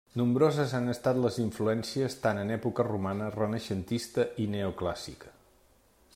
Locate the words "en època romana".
2.45-3.29